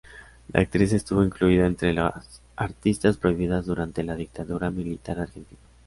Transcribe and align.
La 0.51 0.61
actriz 0.61 0.93
estuvo 0.93 1.23
incluida 1.23 1.67
entre 1.67 1.93
los 1.93 2.11
artistas 2.55 3.17
prohibidos 3.17 3.67
durante 3.67 4.01
la 4.01 4.15
dictadura 4.15 4.71
militar 4.71 5.19
argentina. 5.19 5.61